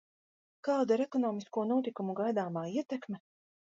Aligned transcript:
Kāda 0.67 0.95
ir 0.95 1.03
ekonomisko 1.05 1.65
notikumu 1.73 2.17
gaidāmā 2.23 2.65
ietekme? 2.79 3.23